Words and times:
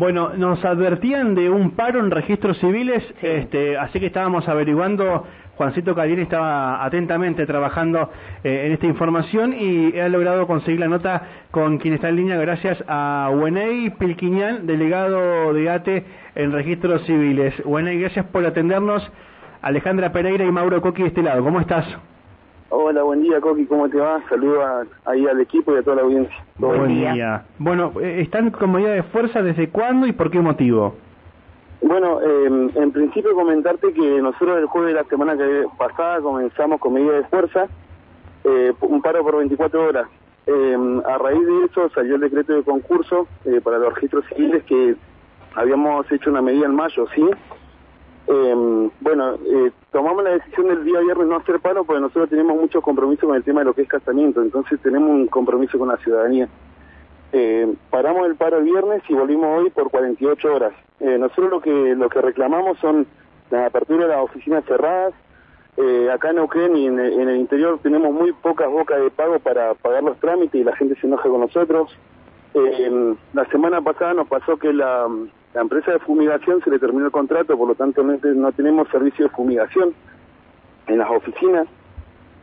Bueno, 0.00 0.30
nos 0.34 0.64
advertían 0.64 1.34
de 1.34 1.50
un 1.50 1.72
paro 1.72 2.00
en 2.00 2.10
registros 2.10 2.56
civiles, 2.56 3.04
este, 3.20 3.76
así 3.76 4.00
que 4.00 4.06
estábamos 4.06 4.48
averiguando, 4.48 5.26
Juancito 5.56 5.94
Calieri 5.94 6.22
estaba 6.22 6.82
atentamente 6.82 7.44
trabajando 7.44 8.10
eh, 8.42 8.62
en 8.64 8.72
esta 8.72 8.86
información 8.86 9.52
y 9.52 9.98
ha 9.98 10.08
logrado 10.08 10.46
conseguir 10.46 10.80
la 10.80 10.88
nota 10.88 11.24
con 11.50 11.76
quien 11.76 11.92
está 11.92 12.08
en 12.08 12.16
línea 12.16 12.38
gracias 12.38 12.82
a 12.88 13.30
Wenei 13.30 13.90
Pilquiñán, 13.90 14.66
delegado 14.66 15.52
de 15.52 15.68
ATE 15.68 16.04
en 16.34 16.52
registros 16.52 17.04
civiles. 17.04 17.52
Wenei, 17.66 18.00
gracias 18.00 18.24
por 18.24 18.46
atendernos. 18.46 19.06
Alejandra 19.60 20.12
Pereira 20.12 20.46
y 20.46 20.50
Mauro 20.50 20.80
Coqui 20.80 21.02
de 21.02 21.08
este 21.08 21.22
lado, 21.22 21.44
¿cómo 21.44 21.60
estás? 21.60 21.84
Hola, 22.70 23.02
buen 23.02 23.22
día, 23.22 23.40
Coqui, 23.40 23.66
¿cómo 23.66 23.88
te 23.88 23.98
va? 23.98 24.22
Saludos 24.28 24.88
ahí 25.04 25.26
al 25.26 25.40
equipo 25.40 25.74
y 25.74 25.78
a 25.78 25.82
toda 25.82 25.96
la 25.96 26.02
audiencia. 26.02 26.36
Buen, 26.56 26.88
día. 26.88 27.44
Bueno, 27.58 27.92
eh, 28.00 28.20
¿están 28.20 28.50
con 28.50 28.72
medida 28.72 28.90
de 28.92 29.02
fuerza 29.02 29.42
desde 29.42 29.68
cuándo 29.68 30.06
y 30.06 30.12
por 30.12 30.30
qué 30.30 30.40
motivo? 30.40 30.94
Bueno, 31.82 32.20
eh, 32.22 32.70
en 32.74 32.92
principio 32.92 33.34
comentarte 33.34 33.92
que 33.92 34.22
nosotros 34.22 34.58
el 34.58 34.66
jueves 34.66 34.94
de 34.94 35.02
la 35.02 35.08
semana 35.08 35.36
que 35.36 35.64
pasada 35.76 36.20
comenzamos 36.20 36.80
con 36.80 36.92
medida 36.92 37.12
de 37.12 37.24
fuerza, 37.24 37.66
eh, 38.44 38.72
un 38.80 39.02
paro 39.02 39.22
por 39.22 39.36
24 39.36 39.82
horas. 39.82 40.08
Eh, 40.46 40.76
a 41.06 41.18
raíz 41.18 41.46
de 41.46 41.64
eso 41.64 41.88
salió 41.90 42.14
el 42.14 42.20
decreto 42.22 42.54
de 42.54 42.62
concurso 42.62 43.26
eh, 43.44 43.60
para 43.62 43.78
los 43.78 43.94
registros 43.94 44.24
civiles 44.26 44.64
que 44.64 44.96
habíamos 45.54 46.10
hecho 46.10 46.30
una 46.30 46.42
medida 46.42 46.66
en 46.66 46.74
mayo, 46.74 47.06
¿sí? 47.14 47.22
Eh, 48.32 48.90
bueno, 49.00 49.34
eh, 49.44 49.72
tomamos 49.90 50.22
la 50.22 50.30
decisión 50.30 50.68
del 50.68 50.84
día 50.84 51.00
viernes 51.00 51.26
no 51.26 51.36
hacer 51.36 51.58
paro 51.58 51.82
porque 51.82 52.00
nosotros 52.00 52.30
tenemos 52.30 52.56
mucho 52.56 52.80
compromiso 52.80 53.26
con 53.26 53.34
el 53.34 53.42
tema 53.42 53.62
de 53.62 53.64
lo 53.64 53.74
que 53.74 53.82
es 53.82 53.88
casamiento, 53.88 54.40
entonces 54.40 54.78
tenemos 54.80 55.10
un 55.10 55.26
compromiso 55.26 55.76
con 55.80 55.88
la 55.88 55.96
ciudadanía. 55.96 56.48
Eh, 57.32 57.74
paramos 57.90 58.26
el 58.26 58.36
paro 58.36 58.58
el 58.58 58.64
viernes 58.64 59.02
y 59.08 59.14
volvimos 59.14 59.58
hoy 59.58 59.70
por 59.70 59.90
48 59.90 60.54
horas. 60.54 60.72
Eh, 61.00 61.18
nosotros 61.18 61.50
lo 61.50 61.60
que 61.60 61.94
lo 61.96 62.08
que 62.08 62.20
reclamamos 62.20 62.78
son 62.78 63.04
la 63.50 63.66
apertura 63.66 64.06
de 64.06 64.14
las 64.14 64.22
oficinas 64.22 64.64
cerradas. 64.64 65.12
Eh, 65.76 66.08
acá 66.12 66.30
en 66.30 66.36
Neuquén 66.36 66.76
y 66.76 66.86
en, 66.86 67.00
en, 67.00 67.28
el 67.28 67.36
interior 67.36 67.80
tenemos 67.82 68.12
muy 68.12 68.32
pocas 68.32 68.70
bocas 68.70 69.00
de 69.00 69.10
pago 69.10 69.40
para 69.40 69.74
pagar 69.74 70.04
los 70.04 70.18
trámites 70.18 70.60
y 70.60 70.64
la 70.64 70.76
gente 70.76 70.94
se 71.00 71.08
enoja 71.08 71.28
con 71.28 71.40
nosotros. 71.40 71.96
Eh, 72.54 73.14
la 73.32 73.44
semana 73.46 73.80
pasada 73.80 74.14
nos 74.14 74.28
pasó 74.28 74.56
que 74.56 74.72
la, 74.72 75.08
la 75.54 75.62
empresa 75.62 75.92
de 75.92 75.98
fumigación 76.00 76.62
se 76.62 76.70
le 76.70 76.78
terminó 76.78 77.06
el 77.06 77.12
contrato, 77.12 77.56
por 77.56 77.68
lo 77.68 77.74
tanto 77.74 78.02
no, 78.02 78.52
tenemos 78.52 78.88
servicio 78.88 79.26
de 79.26 79.30
fumigación 79.30 79.94
en 80.86 80.98
las 80.98 81.10
oficinas. 81.10 81.66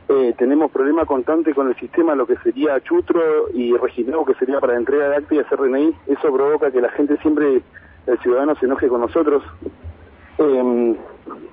Eh, 0.10 0.34
tenemos 0.38 0.72
problema 0.72 1.06
constante 1.06 1.54
con 1.54 1.68
el 1.68 1.76
sistema, 1.76 2.16
lo 2.16 2.26
que 2.26 2.38
sería 2.38 2.80
chutro 2.82 3.50
y 3.54 3.76
registrado, 3.76 4.26
que 4.26 4.36
sería 4.36 4.60
para 4.60 4.78
entrega 4.78 5.10
de 5.10 5.18
acta 5.18 5.36
y 5.36 5.40
hacer 5.40 5.60
RNI. 5.60 5.94
Eso 6.08 6.34
provoca 6.34 6.72
que 6.72 6.82
la 6.82 6.90
gente 6.90 7.18
siempre, 7.18 7.62
el 8.08 8.20
ciudadano, 8.20 8.56
se 8.56 8.66
enoje 8.66 8.88
con 8.88 9.02
nosotros. 9.02 9.44
Eh, 10.38 10.96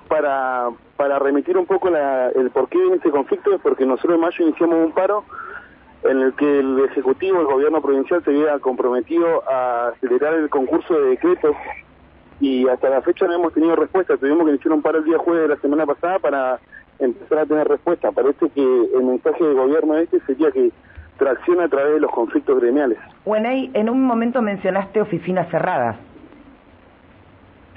para, 0.08 0.70
para 0.96 1.18
remitir 1.18 1.56
un 1.56 1.66
poco 1.66 1.90
la, 1.90 2.28
el 2.28 2.50
porqué 2.50 2.78
de 2.78 2.96
este 2.96 3.10
conflicto 3.10 3.54
es 3.54 3.60
porque 3.60 3.86
nosotros 3.86 4.14
en 4.14 4.20
mayo 4.20 4.44
iniciamos 4.44 4.86
un 4.86 4.92
paro 4.92 5.24
en 6.04 6.20
el 6.20 6.34
que 6.34 6.58
el 6.60 6.80
Ejecutivo, 6.80 7.40
el 7.40 7.46
Gobierno 7.46 7.80
Provincial, 7.80 8.22
se 8.24 8.30
había 8.30 8.58
comprometido 8.58 9.42
a 9.50 9.88
acelerar 9.88 10.34
el 10.34 10.50
concurso 10.50 10.94
de 10.94 11.10
decretos 11.10 11.56
y 12.40 12.68
hasta 12.68 12.90
la 12.90 13.00
fecha 13.02 13.26
no 13.26 13.34
hemos 13.34 13.54
tenido 13.54 13.74
respuesta. 13.74 14.16
Tuvimos 14.16 14.44
que 14.44 14.50
iniciar 14.50 14.72
un 14.72 14.82
paro 14.82 14.98
el 14.98 15.04
día 15.04 15.18
jueves 15.18 15.48
de 15.48 15.54
la 15.54 15.60
semana 15.60 15.86
pasada 15.86 16.18
para 16.18 16.58
empezar 16.98 17.38
a 17.38 17.46
tener 17.46 17.66
respuesta. 17.66 18.12
Parece 18.12 18.50
que 18.50 18.62
el 18.62 19.02
mensaje 19.02 19.44
del 19.44 19.54
gobierno 19.54 19.96
este 19.96 20.20
sería 20.20 20.50
que 20.50 20.70
tracciona 21.18 21.64
a 21.64 21.68
través 21.68 21.94
de 21.94 22.00
los 22.00 22.10
conflictos 22.10 22.60
gremiales. 22.60 22.98
Wenei, 23.24 23.70
en 23.72 23.88
un 23.88 24.04
momento 24.04 24.42
mencionaste 24.42 25.00
oficinas 25.00 25.48
cerradas. 25.50 25.96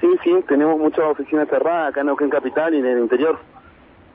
Sí, 0.00 0.08
sí, 0.22 0.44
tenemos 0.46 0.78
muchas 0.78 1.04
oficinas 1.06 1.48
cerradas 1.48 1.90
acá 1.90 2.00
en 2.00 2.06
Neuquén 2.06 2.30
Capital 2.30 2.74
y 2.74 2.78
en 2.78 2.86
el 2.86 2.98
interior. 3.00 3.38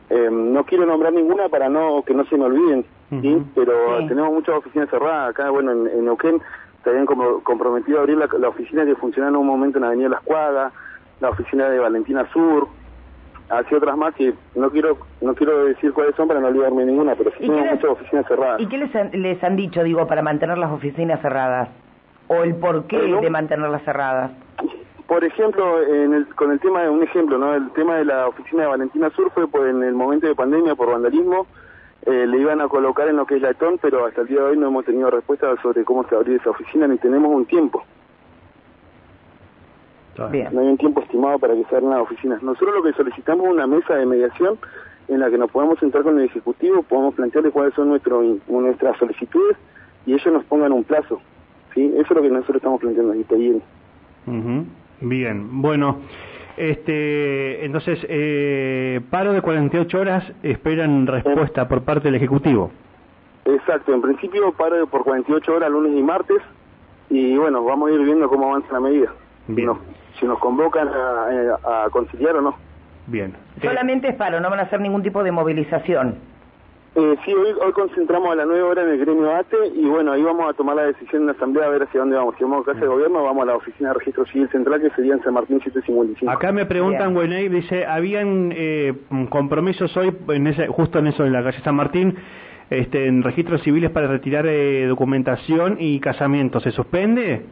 Eh, 0.09 0.29
no 0.31 0.63
quiero 0.65 0.85
nombrar 0.85 1.13
ninguna 1.13 1.49
para 1.49 1.69
no 1.69 2.03
que 2.03 2.13
no 2.13 2.25
se 2.25 2.37
me 2.37 2.45
olviden, 2.45 2.85
uh 3.11 3.15
-huh. 3.15 3.21
¿sí? 3.21 3.43
pero 3.55 3.99
sí. 3.99 4.07
tenemos 4.07 4.33
muchas 4.33 4.55
oficinas 4.55 4.89
cerradas. 4.89 5.29
Acá, 5.31 5.49
bueno, 5.49 5.71
en, 5.71 5.87
en 5.87 6.05
Neuquén 6.05 6.41
se 6.83 6.89
habían 6.89 7.05
como, 7.05 7.41
comprometido 7.43 7.99
a 7.99 8.01
abrir 8.01 8.17
la, 8.17 8.27
la, 8.39 8.49
oficina 8.49 8.85
que 8.85 8.95
funcionaba 8.95 9.31
en 9.31 9.37
un 9.37 9.47
momento 9.47 9.77
en 9.77 9.85
Avenida 9.85 10.09
Las 10.09 10.21
Cuadras, 10.21 10.73
la 11.21 11.29
oficina 11.29 11.69
de 11.69 11.79
Valentina 11.79 12.27
Sur, 12.33 12.67
así 13.49 13.73
otras 13.75 13.97
más 13.97 14.13
que 14.15 14.33
no 14.55 14.69
quiero 14.69 14.97
no 15.21 15.33
quiero 15.35 15.65
decir 15.65 15.93
cuáles 15.93 16.15
son 16.15 16.27
para 16.27 16.39
no 16.39 16.47
olvidarme 16.47 16.85
ninguna, 16.85 17.15
pero 17.15 17.31
sí 17.31 17.39
tenemos 17.39 17.71
muchas 17.71 17.89
oficinas 17.91 18.27
cerradas. 18.27 18.61
¿Y 18.61 18.67
qué 18.67 18.77
les 18.77 18.95
han, 18.95 19.09
les 19.13 19.43
han 19.43 19.55
dicho, 19.55 19.83
digo, 19.83 20.07
para 20.07 20.21
mantener 20.21 20.57
las 20.57 20.71
oficinas 20.71 21.21
cerradas? 21.21 21.69
¿O 22.27 22.43
el 22.43 22.55
porqué 22.55 22.97
de 22.97 23.29
mantenerlas 23.29 23.83
cerradas? 23.83 24.31
Por 25.13 25.23
ejemplo, 25.23 25.79
en 25.83 26.11
el, 26.15 26.25
con 26.33 26.49
el 26.49 26.59
tema 26.59 26.81
de 26.81 26.89
un 26.89 27.03
ejemplo, 27.03 27.37
¿no? 27.37 27.53
El 27.53 27.69
tema 27.73 27.97
de 27.97 28.05
la 28.05 28.27
oficina 28.27 28.63
de 28.63 28.69
Valentina 28.69 29.11
Sur 29.11 29.29
fue 29.29 29.47
por, 29.47 29.67
en 29.67 29.83
el 29.83 29.93
momento 29.93 30.25
de 30.25 30.33
pandemia 30.33 30.73
por 30.73 30.89
vandalismo, 30.89 31.45
eh, 32.07 32.25
le 32.25 32.39
iban 32.39 32.61
a 32.61 32.67
colocar 32.67 33.07
en 33.07 33.17
lo 33.17 33.27
que 33.27 33.35
es 33.35 33.41
la 33.43 33.51
ETON, 33.51 33.77
pero 33.79 34.07
hasta 34.07 34.21
el 34.21 34.27
día 34.27 34.39
de 34.39 34.45
hoy 34.45 34.57
no 34.57 34.69
hemos 34.69 34.85
tenido 34.85 35.11
respuesta 35.11 35.55
sobre 35.61 35.85
cómo 35.85 36.03
se 36.09 36.15
abrir 36.15 36.41
esa 36.41 36.49
oficina 36.49 36.87
ni 36.87 36.97
tenemos 36.97 37.31
un 37.31 37.45
tiempo. 37.45 37.83
Bien. 40.31 40.49
No 40.51 40.61
hay 40.61 40.67
un 40.69 40.77
tiempo 40.79 41.01
estimado 41.01 41.37
para 41.37 41.53
que 41.53 41.63
se 41.65 41.75
abran 41.75 41.91
las 41.91 42.01
oficinas. 42.01 42.41
Nosotros 42.41 42.73
lo 42.73 42.81
que 42.81 42.93
solicitamos 42.93 43.45
es 43.45 43.51
una 43.51 43.67
mesa 43.67 43.93
de 43.93 44.07
mediación 44.07 44.57
en 45.09 45.19
la 45.19 45.29
que 45.29 45.37
nos 45.37 45.51
podamos 45.51 45.77
sentar 45.77 46.01
con 46.01 46.17
el 46.17 46.25
Ejecutivo, 46.25 46.81
podamos 46.81 47.13
plantearle 47.13 47.51
cuáles 47.51 47.75
son 47.75 47.89
nuestro, 47.89 48.23
nuestras 48.47 48.97
solicitudes 48.97 49.57
y 50.07 50.13
ellos 50.13 50.33
nos 50.33 50.43
pongan 50.45 50.71
un 50.71 50.83
plazo. 50.83 51.21
¿sí? 51.75 51.85
Eso 51.97 52.01
es 52.01 52.09
lo 52.09 52.21
que 52.23 52.29
nosotros 52.29 52.55
estamos 52.55 52.81
planteando 52.81 53.13
y 53.13 53.23
pidiendo. 53.23 53.63
Uh 54.25 54.31
-huh. 54.31 54.65
Bien, 55.03 55.61
bueno, 55.61 55.97
este, 56.55 57.65
entonces, 57.65 57.99
eh, 58.07 59.01
paro 59.09 59.33
de 59.33 59.41
48 59.41 59.99
horas, 59.99 60.23
esperan 60.43 61.07
respuesta 61.07 61.67
por 61.67 61.83
parte 61.83 62.07
del 62.07 62.15
Ejecutivo. 62.15 62.71
Exacto, 63.45 63.93
en 63.93 64.01
principio 64.01 64.53
paro 64.53 64.87
por 64.87 65.03
48 65.03 65.53
horas 65.53 65.69
lunes 65.69 65.97
y 65.97 66.01
martes 66.01 66.37
y 67.09 67.35
bueno, 67.35 67.63
vamos 67.63 67.89
a 67.89 67.93
ir 67.93 68.01
viendo 68.01 68.29
cómo 68.29 68.49
avanza 68.49 68.71
la 68.71 68.79
medida. 68.79 69.11
Bien. 69.47 69.67
No, 69.67 69.79
si 70.19 70.25
nos 70.25 70.39
convocan 70.39 70.87
a, 70.87 71.83
a, 71.85 71.89
conciliar 71.89 72.37
o 72.37 72.41
no. 72.41 72.55
Bien. 73.07 73.33
Solamente 73.61 74.07
es 74.07 74.15
paro, 74.15 74.39
no 74.39 74.49
van 74.49 74.59
a 74.59 74.63
hacer 74.63 74.79
ningún 74.79 75.03
tipo 75.03 75.21
de 75.23 75.31
movilización. 75.31 76.15
Eh, 76.95 77.15
sí, 77.25 77.33
hoy, 77.33 77.55
hoy 77.59 77.71
concentramos 77.71 78.31
a 78.31 78.35
las 78.35 78.45
9 78.45 78.61
horas 78.61 78.85
en 78.85 78.91
el 78.91 78.99
gremio 78.99 79.35
ATE 79.35 79.67
y 79.75 79.85
bueno, 79.85 80.11
ahí 80.11 80.21
vamos 80.21 80.47
a 80.47 80.53
tomar 80.53 80.75
la 80.75 80.83
decisión 80.83 81.23
en 81.23 81.25
la 81.27 81.31
asamblea 81.31 81.65
a 81.65 81.69
ver 81.69 81.83
hacia 81.83 82.01
dónde 82.01 82.15
vamos. 82.15 82.35
Si 82.37 82.43
vamos 82.43 82.61
a 82.61 82.71
casa 82.71 82.81
de 82.81 82.87
gobierno, 82.87 83.23
vamos 83.23 83.41
a 83.43 83.45
la 83.47 83.55
oficina 83.55 83.89
de 83.89 83.95
registro 83.95 84.25
civil 84.27 84.47
central 84.49 84.79
que 84.79 84.91
sería 84.91 85.13
en 85.13 85.23
San 85.23 85.33
Martín 85.33 85.59
755. 85.63 86.31
Acá 86.31 86.51
me 86.51 86.67
preguntan, 86.67 87.15
Güeney, 87.15 87.49
dice, 87.49 87.87
habían 87.87 88.53
eh, 88.55 88.93
compromisos 89.29 89.95
hoy, 89.97 90.15
en 90.27 90.45
ese, 90.45 90.67
justo 90.67 90.99
en 90.99 91.07
eso, 91.07 91.25
en 91.25 91.33
la 91.33 91.43
calle 91.43 91.59
San 91.63 91.75
Martín, 91.75 92.15
este, 92.69 93.07
en 93.07 93.23
registros 93.23 93.63
civiles 93.63 93.89
para 93.89 94.05
retirar 94.05 94.45
eh, 94.45 94.85
documentación 94.85 95.77
y 95.79 95.99
casamiento. 95.99 96.59
¿Se 96.59 96.69
suspende? 96.69 97.45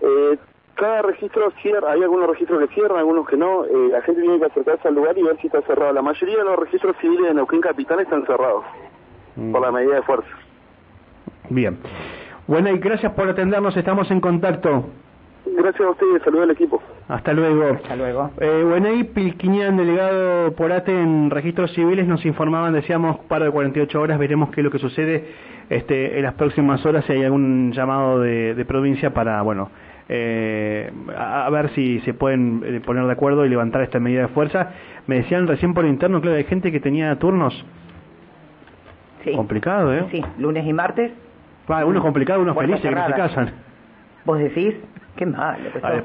Eh, 0.00 0.38
cada 0.74 1.02
registro 1.02 1.50
cierra, 1.62 1.92
hay 1.92 2.02
algunos 2.02 2.28
registros 2.28 2.60
que 2.60 2.74
cierran, 2.74 2.98
algunos 2.98 3.28
que 3.28 3.36
no, 3.36 3.64
eh, 3.64 3.88
la 3.90 4.02
gente 4.02 4.20
tiene 4.20 4.38
que 4.38 4.46
acercarse 4.46 4.88
al 4.88 4.94
lugar 4.94 5.16
y 5.18 5.22
ver 5.22 5.36
si 5.40 5.46
está 5.46 5.62
cerrado. 5.62 5.92
La 5.92 6.02
mayoría 6.02 6.38
de 6.38 6.44
los 6.44 6.58
registros 6.58 6.96
civiles 7.00 7.28
de 7.28 7.34
Neuquén 7.34 7.60
Capital 7.60 8.00
están 8.00 8.26
cerrados, 8.26 8.64
mm. 9.36 9.52
por 9.52 9.62
la 9.62 9.72
medida 9.72 9.96
de 9.96 10.02
fuerza. 10.02 10.28
Bien. 11.50 11.78
Bueno, 12.46 12.70
y 12.70 12.78
gracias 12.78 13.12
por 13.12 13.28
atendernos, 13.28 13.76
estamos 13.76 14.10
en 14.10 14.20
contacto. 14.20 14.86
Gracias 15.44 15.86
a 15.86 15.90
ustedes, 15.90 16.22
saludos 16.22 16.44
al 16.44 16.50
equipo. 16.52 16.82
Hasta 17.08 17.32
luego. 17.32 17.74
Hasta 17.74 17.96
luego. 17.96 18.30
Eh, 18.40 18.64
Buenay 18.64 19.04
Pilquiñán, 19.04 19.76
delegado 19.76 20.52
por 20.52 20.72
ATE 20.72 20.92
en 20.92 21.30
registros 21.30 21.72
civiles, 21.72 22.06
nos 22.06 22.24
informaban, 22.24 22.72
decíamos, 22.72 23.18
paro 23.28 23.44
de 23.44 23.50
48 23.50 24.00
horas, 24.00 24.18
veremos 24.18 24.50
qué 24.50 24.60
es 24.60 24.64
lo 24.64 24.70
que 24.70 24.78
sucede 24.78 25.26
este, 25.68 26.16
en 26.16 26.22
las 26.22 26.34
próximas 26.34 26.84
horas, 26.86 27.04
si 27.04 27.12
hay 27.12 27.24
algún 27.24 27.72
llamado 27.72 28.20
de, 28.20 28.54
de 28.54 28.64
provincia 28.64 29.12
para, 29.12 29.42
bueno, 29.42 29.70
eh, 30.14 30.92
a, 31.16 31.46
a, 31.46 31.50
ver 31.50 31.70
si 31.70 32.00
se 32.00 32.12
pueden 32.12 32.62
eh, 32.66 32.80
poner 32.84 33.06
de 33.06 33.12
acuerdo 33.12 33.46
y 33.46 33.48
levantar 33.48 33.80
esta 33.80 33.98
medida 33.98 34.20
de 34.22 34.28
fuerza. 34.28 34.72
Me 35.06 35.16
decían 35.16 35.46
recién 35.46 35.72
por 35.72 35.86
interno, 35.86 36.20
claro, 36.20 36.36
hay 36.36 36.44
gente 36.44 36.70
que 36.70 36.80
tenía 36.80 37.18
turnos. 37.18 37.64
Sí. 39.24 39.32
Complicado, 39.32 39.94
¿eh? 39.94 40.04
Sí, 40.10 40.22
lunes 40.38 40.66
y 40.66 40.72
martes. 40.74 41.12
Ah, 41.66 41.86
unos 41.86 42.02
complicados, 42.02 42.42
unos 42.42 42.56
felices 42.56 42.82
que 42.82 42.90
no 42.90 43.06
se 43.06 43.12
casan. 43.14 43.52
¿Vos 44.26 44.38
decís? 44.38 44.74
Qué 45.16 45.24
malo. 45.24 45.70
Vale, 45.80 46.02